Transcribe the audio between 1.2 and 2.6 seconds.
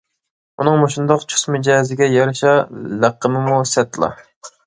چۇس مىجەزىگە يارىشا